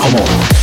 Come 0.00 0.14
on. 0.14 0.59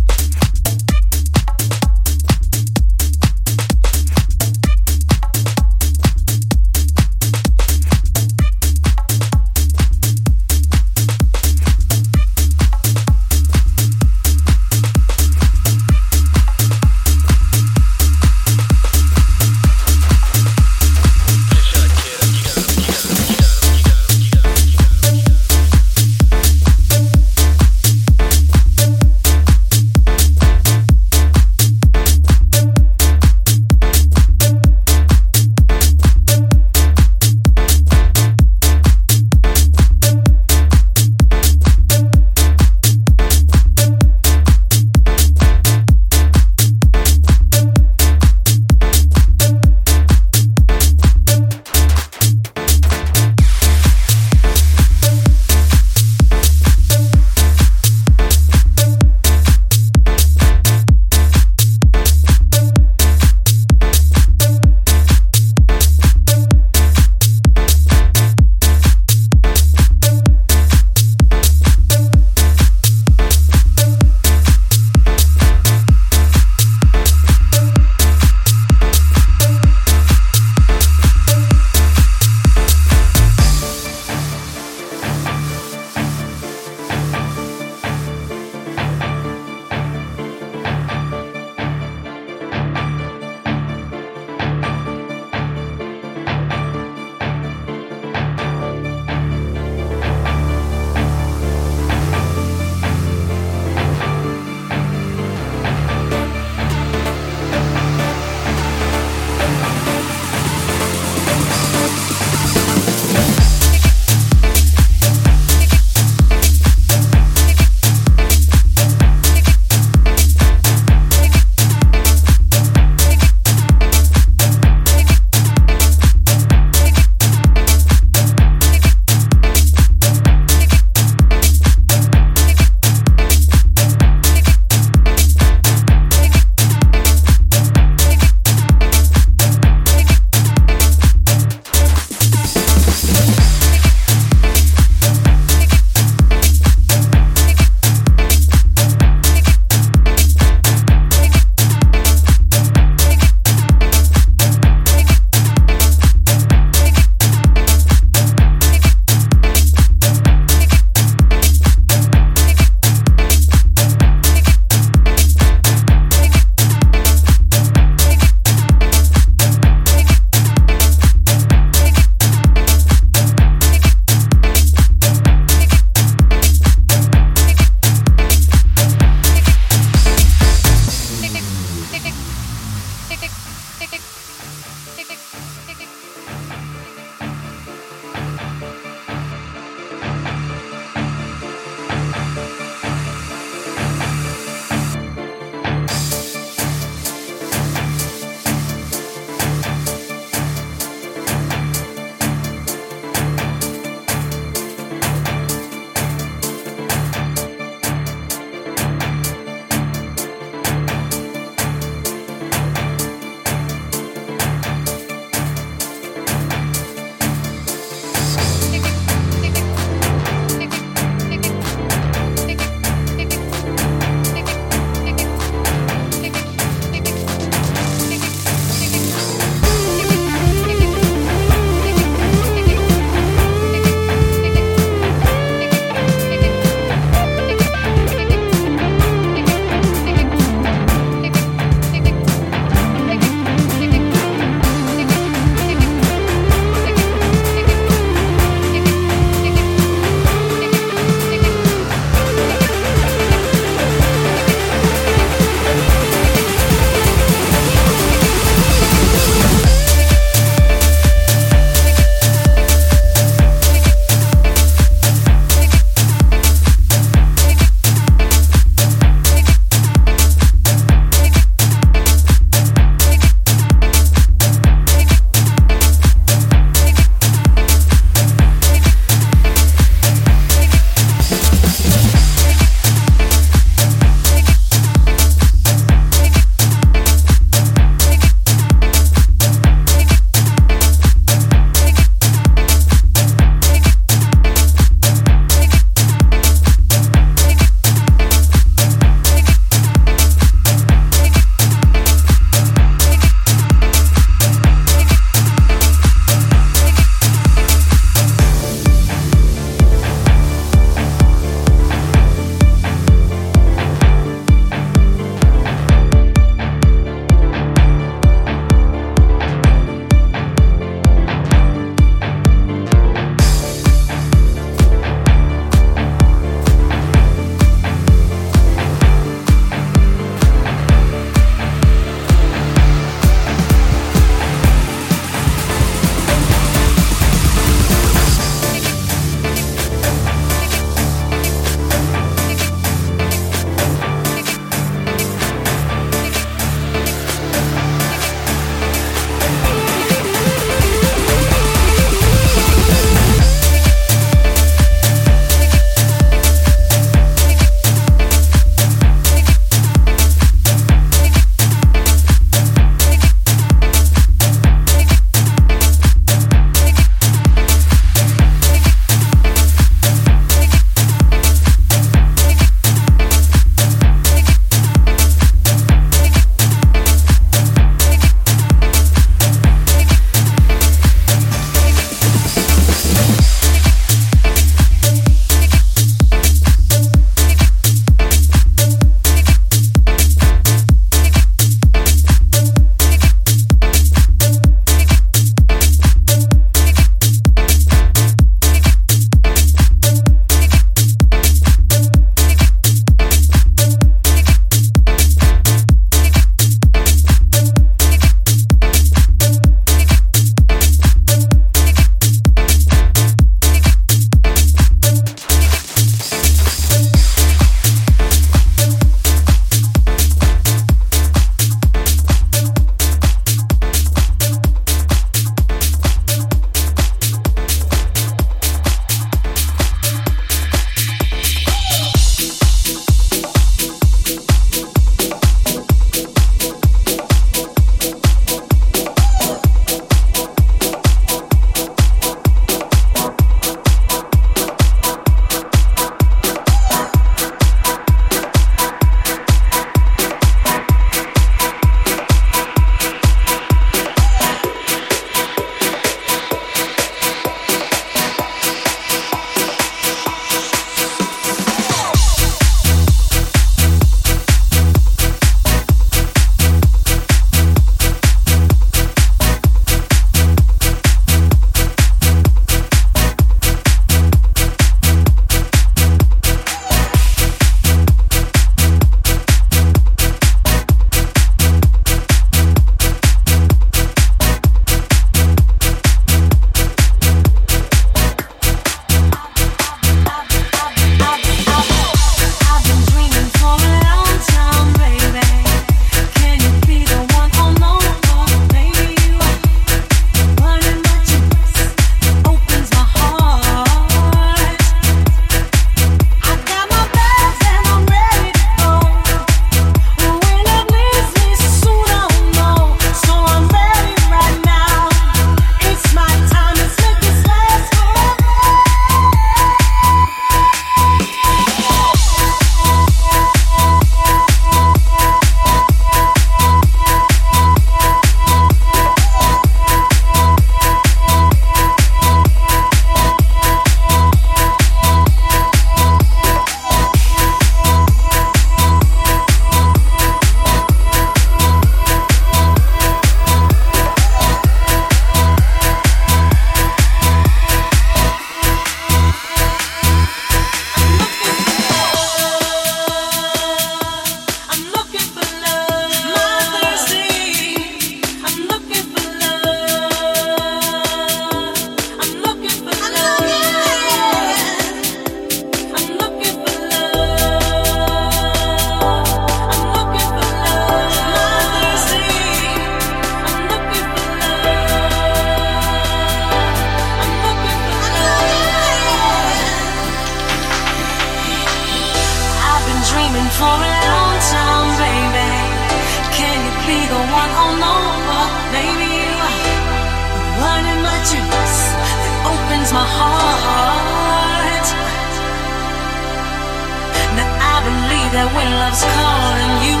That 598.32 598.48
when 598.52 598.68
love's 598.76 599.04
calling 599.16 599.74
you, 599.88 600.00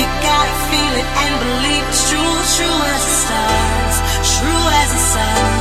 you 0.00 0.06
gotta 0.24 0.56
feel 0.72 0.94
it 0.96 1.08
and 1.24 1.34
believe 1.44 1.86
true, 2.08 2.36
true 2.56 2.80
as 2.88 3.02
the 3.04 3.14
stars, 3.24 3.96
true 4.32 4.64
as 4.80 4.88
the 4.92 5.02
sun. 5.12 5.51